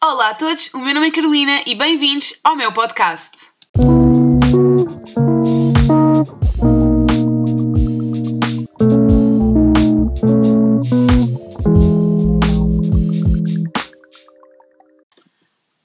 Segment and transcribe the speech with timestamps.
[0.00, 3.50] Olá a todos, o meu nome é Carolina e bem-vindos ao meu podcast.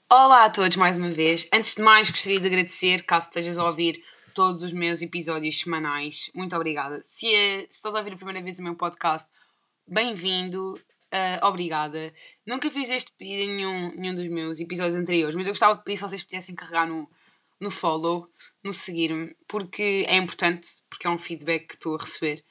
[0.08, 1.48] Olá a todos mais uma vez.
[1.52, 4.00] Antes de mais, gostaria de agradecer, caso estejas a ouvir
[4.32, 6.30] todos os meus episódios semanais.
[6.32, 7.02] Muito obrigada.
[7.04, 9.28] Se, é, se estás a ouvir a primeira vez o meu podcast,
[9.88, 10.80] bem-vindo.
[11.14, 12.12] Uh, obrigada.
[12.44, 15.84] Nunca fiz este pedido em nenhum, nenhum dos meus episódios anteriores, mas eu gostava de
[15.84, 17.08] pedir se vocês pudessem carregar no,
[17.60, 18.28] no follow,
[18.64, 22.44] no seguir-me, porque é importante, porque é um feedback que estou a receber.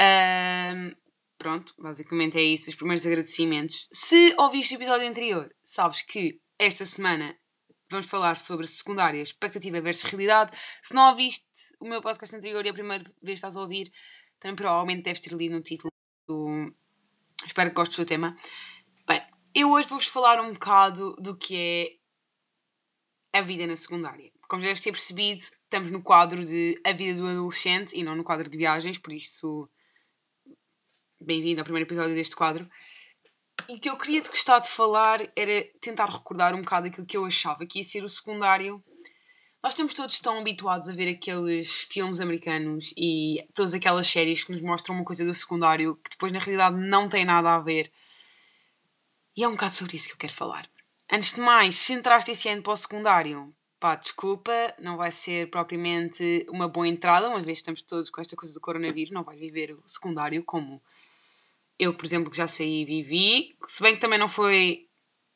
[0.00, 0.96] Uh,
[1.36, 3.88] pronto, basicamente é isso, os primeiros agradecimentos.
[3.90, 7.36] Se ouviste o episódio anterior, sabes que esta semana
[7.90, 10.56] vamos falar sobre secundária, expectativa versus realidade.
[10.80, 11.48] Se não ouviste
[11.80, 13.90] o meu podcast anterior e é a primeira vez que estás a ouvir,
[14.38, 15.90] também provavelmente deves ter lido no título
[16.28, 16.72] do,
[17.48, 18.36] Espero que gostes do tema.
[19.06, 19.22] Bem,
[19.54, 21.98] eu hoje vou-vos falar um bocado do que
[23.32, 24.30] é a vida na secundária.
[24.46, 28.14] Como já deves ter percebido, estamos no quadro de A Vida do Adolescente e não
[28.14, 29.66] no quadro de viagens, por isso,
[31.18, 32.68] bem-vindo ao primeiro episódio deste quadro.
[33.66, 37.06] E o que eu queria te gostar de falar era tentar recordar um bocado aquilo
[37.06, 38.84] que eu achava que ia ser o secundário.
[39.62, 44.52] Nós estamos todos tão habituados a ver aqueles filmes americanos e todas aquelas séries que
[44.52, 47.90] nos mostram uma coisa do secundário que depois na realidade não tem nada a ver.
[49.36, 50.70] E é um bocado sobre isso que eu quero falar.
[51.10, 55.50] Antes de mais, se entraste esse ano para o secundário, pá, desculpa, não vai ser
[55.50, 59.40] propriamente uma boa entrada, uma vez estamos todos com esta coisa do coronavírus, não vais
[59.40, 60.80] viver o secundário como
[61.78, 64.87] eu, por exemplo, que já saí e vivi, se bem que também não foi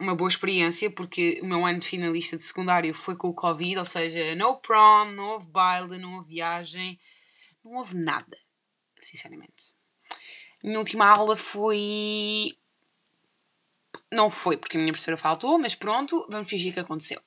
[0.03, 3.79] uma boa experiência, porque o meu ano de finalista de secundário foi com o Covid,
[3.79, 6.99] ou seja, no prom, não houve baile, não houve viagem,
[7.65, 8.37] não houve nada,
[9.01, 9.73] sinceramente.
[10.63, 12.59] Minha última aula foi.
[14.11, 17.21] Não foi porque a minha professora faltou, mas pronto, vamos fingir que aconteceu.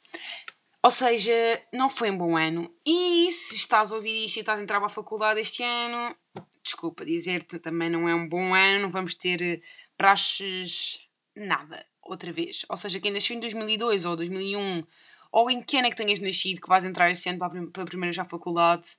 [0.84, 1.34] Ou seja,
[1.72, 2.70] não foi um bom ano.
[2.86, 6.16] E se estás a ouvir isto e estás a entrar para a faculdade este ano,
[6.62, 9.62] desculpa dizer-te, também não é um bom ano, não vamos ter eh,
[9.98, 11.05] praxes
[11.36, 12.66] nada outra vez.
[12.70, 14.84] Ou seja, quem nasceu em 2002 ou 2001,
[15.32, 17.40] ou em que ano é que tenhas nascido, que vais entrar este ano
[17.72, 18.98] para a primeira já faculdade,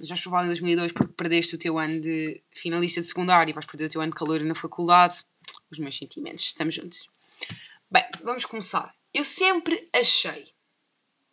[0.00, 3.66] já estou em 2002 porque perdeste o teu ano de finalista de secundário e vais
[3.66, 5.24] perder o teu ano de calor na faculdade.
[5.70, 7.08] Os meus sentimentos, estamos juntos.
[7.90, 8.94] Bem, vamos começar.
[9.12, 10.52] Eu sempre achei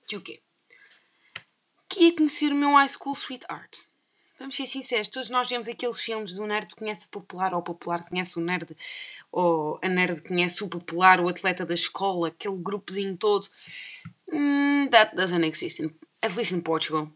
[0.08, 0.42] que o quê?
[1.88, 3.80] Que ia conhecer o meu high school sweetheart.
[4.40, 7.64] Vamos ser sinceros, todos nós vemos aqueles filmes do nerd conhece o popular, ou o
[7.64, 8.78] popular conhece o nerd,
[9.32, 13.48] ou a nerd conhece o popular, o atleta da escola, aquele grupozinho todo.
[14.32, 17.12] Mm, that doesn't exist, in, at least in Portugal.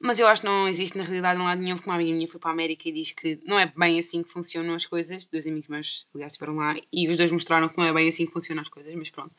[0.00, 2.26] Mas eu acho que não existe na realidade em lado nenhum, porque uma amiga minha
[2.26, 5.26] foi para a América e diz que não é bem assim que funcionam as coisas.
[5.28, 8.26] Dois amigos meus, aliás, estiveram lá e os dois mostraram que não é bem assim
[8.26, 9.32] que funcionam as coisas, mas pronto.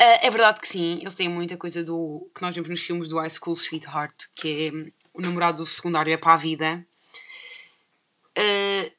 [0.00, 3.08] Uh, é verdade que sim, eles têm muita coisa do que nós vemos nos filmes
[3.08, 6.86] do High School Sweetheart, que é o namorado do secundário é para a vida.
[8.36, 8.90] Uh,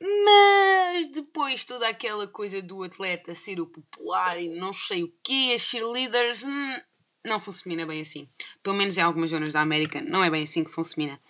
[0.00, 5.52] mas depois toda aquela coisa do atleta ser o popular e não sei o quê,
[5.54, 6.80] as cheerleaders, hum,
[7.24, 8.28] não funciona bem assim.
[8.62, 11.20] Pelo menos em algumas zonas da América não é bem assim que funciona.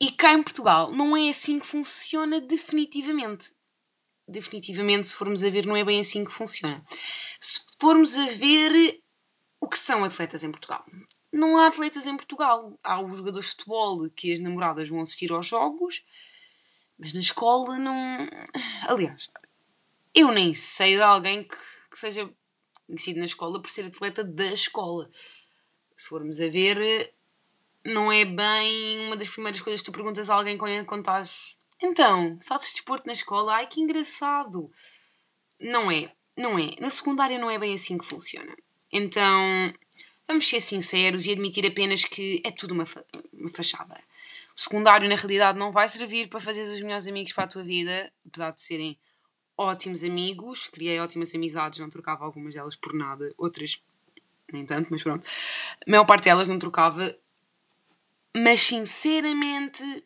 [0.00, 3.52] E cá em Portugal não é assim que funciona definitivamente.
[4.26, 6.82] Definitivamente, se formos a ver, não é bem assim que funciona.
[7.38, 9.00] Se formos a ver
[9.60, 10.84] o que são atletas em Portugal
[11.32, 12.78] não há atletas em Portugal.
[12.82, 16.04] Há os jogadores de futebol que as namoradas vão assistir aos jogos,
[16.98, 18.28] mas na escola não.
[18.86, 19.30] Aliás,
[20.14, 21.56] eu nem sei de alguém que,
[21.90, 22.30] que seja
[22.86, 25.10] conhecido na escola por ser atleta da escola.
[25.96, 27.14] Se formos a ver,
[27.84, 31.56] não é bem uma das primeiras coisas que tu perguntas a alguém quando, estás.
[31.80, 33.54] Então, fazes desporto na escola?
[33.54, 34.70] Ai que engraçado!
[35.58, 36.74] Não é, não é.
[36.80, 38.54] Na secundária não é bem assim que funciona.
[38.92, 39.72] Então,
[40.28, 44.00] Vamos ser sinceros e admitir apenas que é tudo uma, fa uma fachada.
[44.56, 47.62] O secundário, na realidade, não vai servir para fazer os melhores amigos para a tua
[47.62, 48.98] vida, apesar de serem
[49.56, 50.66] ótimos amigos.
[50.66, 53.82] Criei ótimas amizades, não trocava algumas delas por nada, outras
[54.52, 55.26] nem tanto, mas pronto.
[55.86, 57.16] A maior parte delas não trocava.
[58.36, 60.04] Mas sinceramente,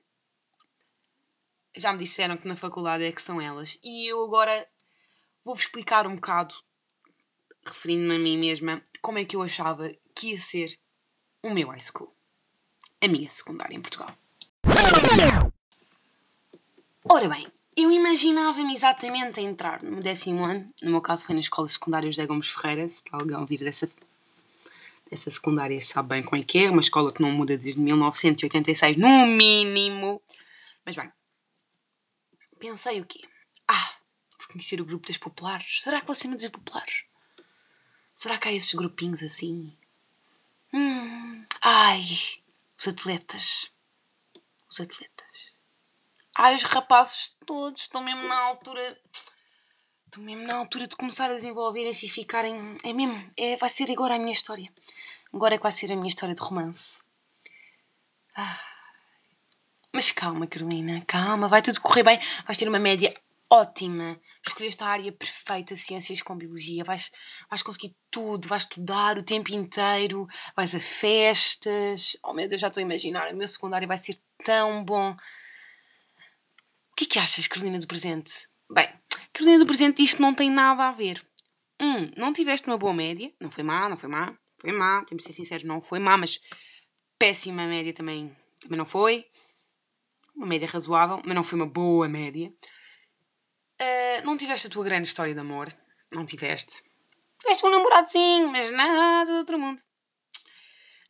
[1.76, 3.78] já me disseram que na faculdade é que são elas.
[3.82, 4.66] E eu agora
[5.44, 6.54] vou-vos explicar um bocado,
[7.64, 10.78] referindo-me a mim mesma, como é que eu achava que ia ser
[11.42, 12.10] o meu high school.
[13.02, 14.16] A minha secundária em Portugal.
[17.04, 17.46] Ora bem,
[17.76, 22.10] eu imaginava-me exatamente a entrar no décimo ano, no meu caso foi na Escola Secundária
[22.10, 23.88] José Gomes Ferreira, se está alguém ouvir dessa,
[25.10, 28.96] dessa secundária sabe bem como é que é, uma escola que não muda desde 1986,
[28.96, 30.22] no mínimo.
[30.84, 31.12] Mas bem,
[32.58, 33.20] pensei o quê?
[33.68, 33.94] Ah,
[34.38, 35.82] por conhecer o grupo das populares.
[35.82, 37.04] Será que você não diz populares?
[38.14, 39.76] Será que há esses grupinhos assim?
[40.72, 42.02] Hum, ai,
[42.78, 43.72] os atletas.
[44.68, 45.26] Os atletas.
[46.34, 49.00] Ai, os rapazes todos estão mesmo na altura.
[50.04, 52.76] Estão mesmo na altura de começar a desenvolverem-se e ficarem.
[52.84, 54.70] É mesmo, é, vai ser agora a minha história.
[55.32, 57.02] Agora é que vai ser a minha história de romance.
[58.34, 58.60] Ah.
[59.92, 62.20] Mas calma, Carolina, calma, vai tudo correr bem.
[62.44, 63.14] Vais ter uma média
[63.50, 64.20] ótima.
[64.46, 66.84] Escolheste a área perfeita, ciências com biologia.
[66.84, 67.10] Vais,
[67.48, 72.16] vais conseguir tudo, vais estudar o tempo inteiro, vais a festas.
[72.22, 73.32] Oh meu Deus, já estou a imaginar.
[73.32, 75.12] O meu secundário vai ser tão bom.
[75.12, 78.48] O que é que achas, Carolina do Presente?
[78.70, 78.88] Bem,
[79.32, 81.24] Carolina do Presente, isto não tem nada a ver.
[81.80, 83.32] Um, não tiveste uma boa média.
[83.40, 84.36] Não foi má, não foi má.
[84.58, 86.40] Foi má, temos de ser sinceros, não foi má, mas
[87.18, 89.26] péssima média também, também não foi.
[90.34, 92.50] Uma média razoável, mas não foi uma boa média.
[93.80, 95.68] Uh, não tiveste a tua grande história de amor.
[96.12, 96.82] Não tiveste.
[97.40, 99.82] Tiveste um namoradozinho, mas nada do outro mundo.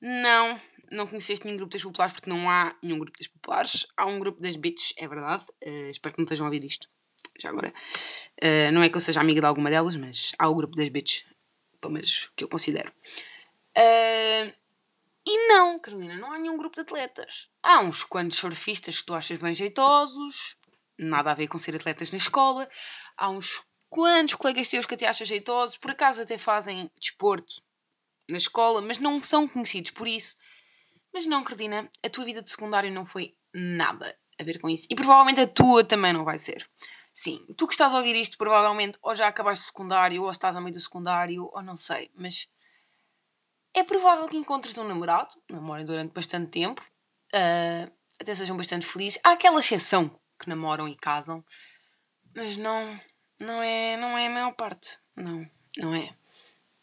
[0.00, 0.60] Não,
[0.90, 3.86] não conheceste nenhum grupo das populares porque não há nenhum grupo das populares.
[3.96, 5.44] Há um grupo das bitches, é verdade.
[5.64, 6.88] Uh, espero que não estejam a ouvir isto.
[7.38, 7.72] Já agora.
[8.42, 10.88] Uh, não é que eu seja amiga de alguma delas, mas há o grupo das
[10.88, 11.24] bitches.
[11.80, 12.92] Pelo menos que eu considero.
[13.76, 14.52] Uh,
[15.26, 17.48] e não, Carolina, não há nenhum grupo de atletas.
[17.62, 20.56] Há uns quantos surfistas que tu achas bem jeitosos,
[20.98, 22.68] nada a ver com ser atletas na escola.
[23.16, 27.62] Há uns quantos colegas teus que até achas jeitosos, por acaso até fazem desporto
[28.28, 30.36] na escola, mas não são conhecidos por isso.
[31.12, 34.86] Mas não, Carolina, a tua vida de secundário não foi nada a ver com isso.
[34.90, 36.68] E provavelmente a tua também não vai ser.
[37.12, 40.60] Sim, tu que estás a ouvir isto, provavelmente ou já acabaste secundário, ou estás a
[40.60, 42.46] meio do secundário, ou não sei, mas
[43.74, 46.82] é provável que encontres um namorado, namorem durante bastante tempo,
[47.34, 47.90] uh,
[48.20, 49.18] até sejam bastante felizes.
[49.24, 51.44] Há aquela exceção que namoram e casam,
[52.34, 52.98] mas não,
[53.38, 54.98] não é, não é a maior parte.
[55.14, 56.14] Não, não é.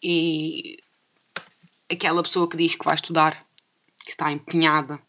[0.02, 0.78] E
[1.90, 3.46] aquela pessoa que diz que vai estudar,
[4.04, 5.02] que está empenhada.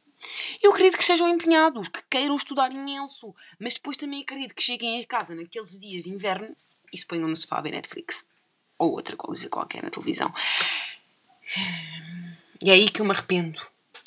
[0.62, 5.00] Eu acredito que sejam empenhados, que queiram estudar imenso, mas depois também acredito que cheguem
[5.00, 6.56] a casa naqueles dias de inverno
[6.92, 8.24] e se ponham no sofá a ver Netflix
[8.78, 10.32] ou outra coisa qualquer na televisão.
[12.62, 13.60] E é aí que eu me arrependo.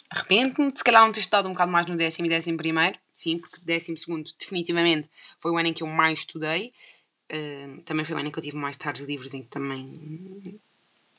[0.10, 3.38] Arrependo-me se calhar não ter estudado um bocado mais no décimo e décimo primeiro, sim,
[3.38, 5.10] porque décimo segundo definitivamente
[5.40, 6.74] foi o ano em que eu mais estudei.
[7.32, 10.60] Uh, também foi o ano em que eu tive mais tardes livres em que também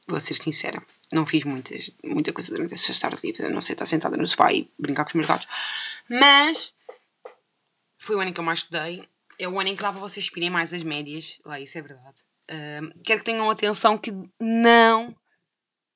[0.08, 0.82] vou ser sincera,
[1.12, 4.26] não fiz muitas, muita coisa durante essas tardes livres, a não ser estar sentada no
[4.26, 5.46] sofá e brincar com os meus gatos.
[6.08, 6.74] Mas
[7.98, 9.06] foi o ano em que eu mais estudei.
[9.38, 11.38] É o ano em que dá para vocês expirem mais as médias.
[11.44, 12.22] Lá, isso é verdade.
[12.50, 15.14] Uh, quero que tenham atenção que não,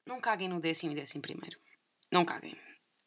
[0.06, 1.58] não caguem no décimo e décimo primeiro.
[2.10, 2.54] Não caguem.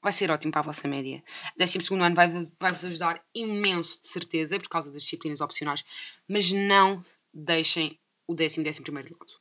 [0.05, 1.23] Vai ser ótimo para a vossa média.
[1.57, 5.83] Décimo segundo ano vai-vos vai ajudar imenso, de certeza, por causa das disciplinas opcionais.
[6.29, 7.01] Mas não
[7.33, 9.33] deixem o décimo e décimo primeiro de lado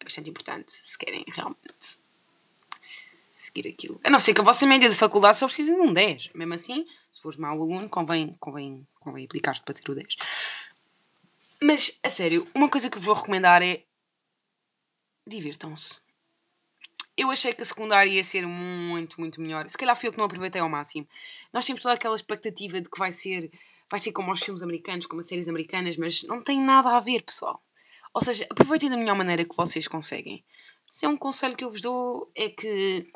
[0.00, 1.98] é bastante importante se querem realmente
[2.80, 4.00] seguir aquilo.
[4.04, 6.30] A não ser que a vossa média de faculdade só precise de um 10.
[6.34, 10.16] Mesmo assim, se fores mau aluno, convém, convém, convém aplicar-te para ter o 10.
[11.60, 13.82] Mas, a sério, uma coisa que vos vou recomendar é
[15.26, 16.05] divirtam-se.
[17.16, 19.68] Eu achei que a secundária ia ser muito, muito melhor.
[19.68, 21.08] Se calhar fui eu que não aproveitei ao máximo.
[21.52, 23.50] Nós temos toda aquela expectativa de que vai ser,
[23.90, 27.00] vai ser como os filmes americanos, como as séries americanas, mas não tem nada a
[27.00, 27.62] ver, pessoal.
[28.12, 30.44] Ou seja, aproveitem da melhor maneira que vocês conseguem.
[30.86, 33.10] Se é um conselho que eu vos dou, é que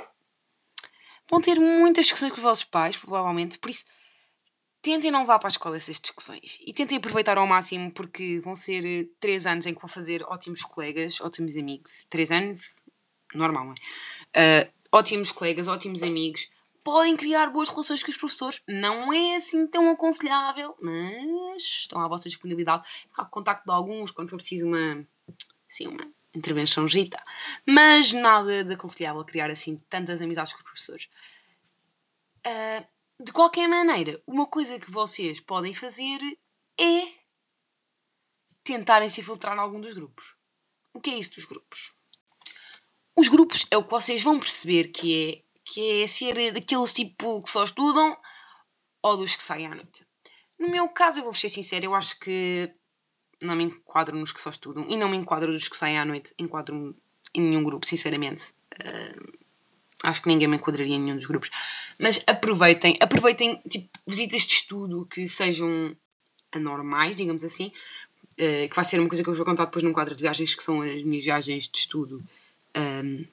[1.29, 3.85] vão ter muitas discussões com os vossos pais, provavelmente, por isso
[4.83, 8.57] tentem não vá para a escola essas discussões e tentem aproveitar ao máximo porque vão
[8.57, 12.07] ser três anos em que vão fazer ótimos colegas, ótimos amigos.
[12.09, 12.75] Três anos,
[13.35, 13.75] normal, não
[14.35, 14.65] é?
[14.67, 16.49] Uh, ótimos colegas, ótimos amigos
[16.83, 18.63] podem criar boas relações com os professores.
[18.67, 22.89] Não é assim tão aconselhável, mas estão à vossa disponibilidade.
[23.09, 25.07] Ficar contacto de alguns quando for preciso uma,
[25.69, 27.23] assim, uma intervenção gita.
[27.67, 31.09] Mas nada de aconselhável criar assim tantas amizades com os professores.
[32.47, 32.87] Uh,
[33.23, 36.19] de qualquer maneira, uma coisa que vocês podem fazer
[36.79, 37.13] é
[38.65, 40.35] tentarem se infiltrar em algum dos grupos.
[40.95, 41.95] O que é isso dos grupos?
[43.21, 47.43] Os grupos é o que vocês vão perceber que é que é ser daqueles tipo
[47.43, 48.17] que só estudam
[49.03, 50.07] ou dos que saem à noite.
[50.59, 52.75] No meu caso, eu vou ser sincera, eu acho que
[53.43, 56.05] não me enquadro nos que só estudam e não me enquadro dos que saem à
[56.07, 56.97] noite, enquadro-me
[57.35, 58.55] em nenhum grupo, sinceramente.
[58.83, 59.39] Uh,
[60.03, 61.51] acho que ninguém me enquadraria em nenhum dos grupos.
[61.99, 65.95] Mas aproveitem, aproveitem tipo, visitas de estudo que sejam
[66.53, 67.71] anormais, digamos assim,
[68.33, 70.23] uh, que vai ser uma coisa que eu vos vou contar depois num quadro de
[70.23, 72.25] viagens, que são as minhas viagens de estudo.
[72.77, 73.25] Um,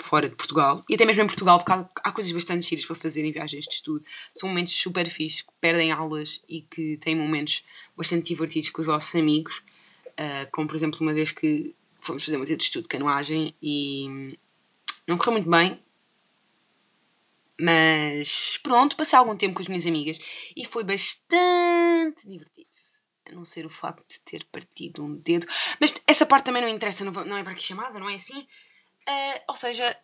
[0.00, 2.96] fora de Portugal e até mesmo em Portugal, porque há, há coisas bastante giras para
[2.96, 4.04] fazer em viagens de estudo.
[4.34, 7.64] São momentos super fixos, que perdem aulas e que têm momentos
[7.96, 9.62] bastante divertidos com os vossos amigos.
[10.08, 14.36] Uh, como por exemplo uma vez que fomos fazer um de estudo de canoagem e
[15.06, 15.80] não correu muito bem,
[17.58, 20.18] mas pronto, passei algum tempo com as minhas amigas
[20.56, 22.68] e foi bastante divertido.
[23.28, 25.46] A não ser o facto de ter partido um dedo.
[25.80, 28.46] Mas essa parte também não interessa, não é para que chamada, não é assim?
[29.08, 29.96] Uh, ou seja,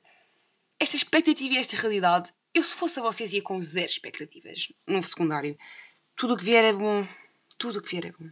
[0.79, 5.03] esta expectativa e esta realidade, eu se fosse a vocês ia com zero expectativas no
[5.03, 5.57] secundário.
[6.17, 7.07] Tudo o que vier é bom.
[7.57, 8.29] Tudo o que vier é bom.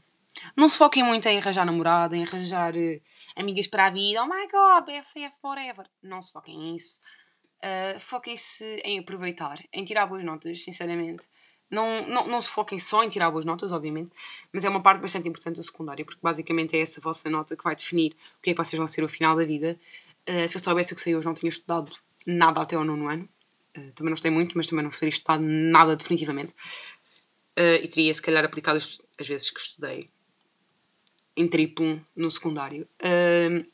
[0.56, 3.00] Não se foquem muito em arranjar namorada, em arranjar uh,
[3.34, 4.22] amigas para a vida.
[4.22, 5.86] Oh my god, BFF forever.
[6.02, 7.00] Não se foquem nisso.
[7.58, 11.26] Uh, foquem-se em aproveitar, em tirar boas notas, sinceramente.
[11.70, 14.12] Não, não, não se foquem só em tirar boas notas, obviamente,
[14.52, 17.64] mas é uma parte bastante importante do secundário, porque basicamente é essa vossa nota que
[17.64, 19.78] vai definir o que é que vocês vão ser ao final da vida.
[20.28, 21.92] Uh, se eu soubesse o que sei hoje, não tinha estudado
[22.26, 23.28] nada até ao nono ano.
[23.76, 26.52] Uh, também não estudei muito, mas também não teria estudado nada definitivamente.
[27.58, 30.10] Uh, e teria, se calhar, aplicado as, vezes que estudei
[31.36, 32.88] em triplo no secundário.
[33.00, 33.64] Uh,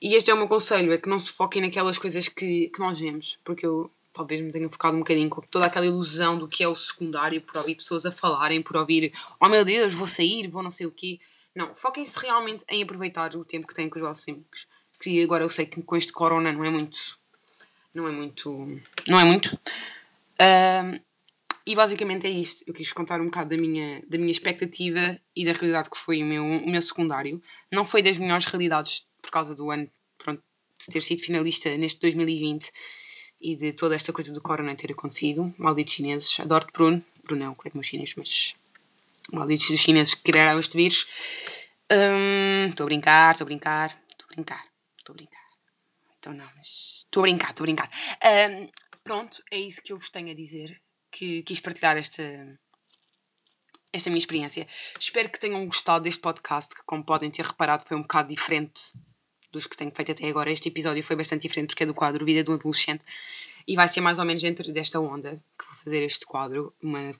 [0.00, 2.78] e este é o meu conselho: é que não se foquem naquelas coisas que, que
[2.80, 6.48] nós vemos, porque eu talvez me tenha focado um bocadinho com toda aquela ilusão do
[6.48, 10.08] que é o secundário, por ouvir pessoas a falarem, por ouvir, oh meu Deus, vou
[10.08, 11.20] sair, vou não sei o quê.
[11.54, 14.66] Não, foquem-se realmente em aproveitar o tempo que têm com os vossos amigos.
[15.00, 17.18] Que agora eu sei que com este corona não é muito.
[17.94, 18.80] Não é muito.
[19.06, 19.58] Não é muito.
[21.68, 22.64] E basicamente é isto.
[22.66, 26.22] Eu quis contar um bocado da minha, da minha expectativa e da realidade que foi
[26.22, 27.42] o meu, o meu secundário.
[27.70, 29.86] Não foi das melhores realidades por causa do ano,
[30.16, 30.42] pronto,
[30.78, 32.72] de ter sido finalista neste 2020
[33.40, 35.54] e de toda esta coisa do corona ter acontecido.
[35.58, 36.40] Malditos chineses.
[36.40, 37.04] Adoro-te, Bruno.
[37.24, 38.54] Bruno é um colega meu chinês, mas
[39.30, 41.06] malditos chineses que criaram este vírus.
[42.70, 44.67] Estou um, a brincar, estou a brincar, estou a brincar,
[45.08, 45.48] estou a brincar.
[46.18, 47.90] Então não, mas estou a brincar, estou a brincar.
[48.50, 48.68] Um,
[49.02, 52.22] pronto, é isso que eu vos tenho a dizer que quis partilhar esta,
[53.92, 54.66] esta minha experiência.
[54.98, 58.92] Espero que tenham gostado deste podcast, que, como podem ter reparado, foi um bocado diferente
[59.50, 60.50] dos que tenho feito até agora.
[60.50, 63.04] Este episódio foi bastante diferente porque é do quadro Vida de um Adolescente
[63.66, 67.14] e vai ser mais ou menos dentro desta onda que vou fazer este quadro, uma,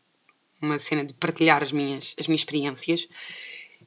[0.61, 3.09] uma cena de partilhar as minhas, as minhas experiências.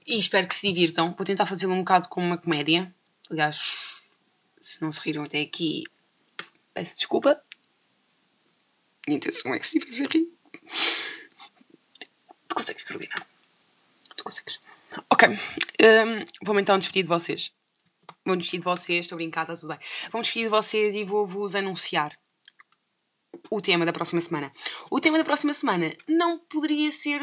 [0.07, 1.13] E espero que se divirtam.
[1.15, 2.93] Vou tentar fazê-lo um bocado como uma comédia.
[3.29, 3.59] Aliás,
[4.61, 5.83] se não se riram até aqui,
[6.73, 7.41] peço desculpa.
[9.07, 10.31] Minha intenção é que se tivesse a rir.
[12.47, 13.15] Tu consegues, Carolina?
[14.15, 14.59] Tu consegues.
[15.09, 15.27] Ok.
[15.29, 17.51] Um, Vou-me então despedir de vocês.
[18.23, 19.79] Vou despedir de vocês, estou a brincar, está tudo bem.
[20.11, 22.17] Vou despedir de vocês e vou-vos anunciar
[23.49, 24.53] o tema da próxima semana.
[24.89, 27.21] O tema da próxima semana não poderia ser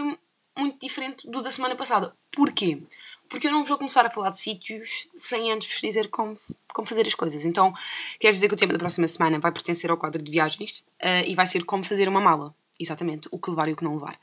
[0.59, 2.15] muito diferente do da semana passada.
[2.33, 2.83] Porquê?
[3.29, 6.37] Porque eu não vou começar a falar de sítios sem antes vos dizer como,
[6.73, 7.45] como fazer as coisas.
[7.45, 7.73] Então,
[8.19, 11.25] quero dizer que o tema da próxima semana vai pertencer ao quadro de viagens uh,
[11.27, 12.55] e vai ser como fazer uma mala.
[12.81, 14.19] Exatamente, o que levar e o que não levar.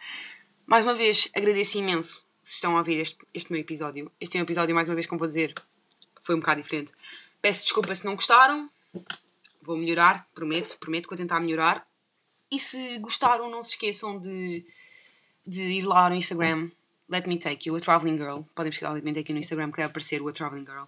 [0.66, 4.12] Mais uma vez, agradeço imenso se estão a ouvir este, este meu episódio.
[4.20, 5.54] Este é um episódio, mais uma vez, como vou dizer,
[6.22, 6.92] foi um bocado diferente.
[7.42, 8.70] Peço desculpa se não gostaram.
[9.62, 11.86] Vou melhorar, prometo, prometo que vou tentar melhorar.
[12.52, 14.66] E se gostaram, não se esqueçam de,
[15.46, 16.70] de ir lá no Instagram,
[17.10, 18.42] Let Me Take You, a Traveling Girl.
[18.56, 20.86] Podem pesquisar Let Me Take You no Instagram, que deve aparecer o A Traveling Girl.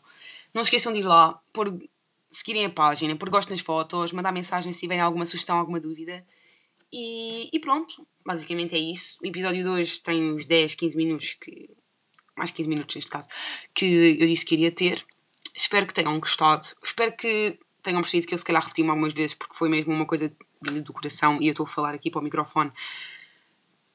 [0.53, 1.77] Não se esqueçam de ir lá, por
[2.31, 6.25] seguirem a página, por gostem das fotos, mandar mensagem se tiverem alguma sugestão, alguma dúvida.
[6.91, 9.17] E, e, pronto, basicamente é isso.
[9.21, 11.69] O episódio de hoje tem uns 10, 15 minutos, que,
[12.35, 13.27] mais 15 minutos neste caso,
[13.73, 15.05] que eu disse que iria ter.
[15.55, 16.65] Espero que tenham gostado.
[16.83, 20.05] Espero que tenham percebido que eu se calhar repeti-me algumas vezes porque foi mesmo uma
[20.05, 22.71] coisa vinda do coração e eu estou a falar aqui para o microfone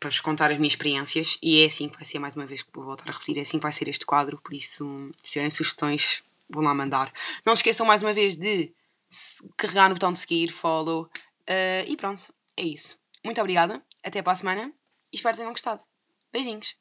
[0.02, 2.60] para vos contar as minhas experiências e é assim que vai ser mais uma vez
[2.60, 5.30] que vou voltar a repetir, é assim que vai ser este quadro, por isso se
[5.30, 7.12] tiverem sugestões vão lá mandar.
[7.46, 8.72] Não se esqueçam mais uma vez de
[9.56, 12.98] carregar no botão de seguir, follow uh, e pronto, é isso.
[13.24, 14.72] Muito obrigada, até para a semana
[15.12, 15.82] e espero que tenham gostado.
[16.32, 16.76] Beijinhos!